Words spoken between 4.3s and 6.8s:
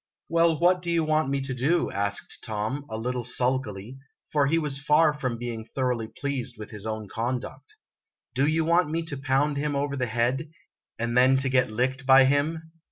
for he was far from being thoroughly pleased with